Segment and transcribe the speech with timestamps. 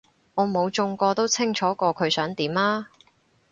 [0.33, 2.87] 我冇中過都清楚過佢想點啊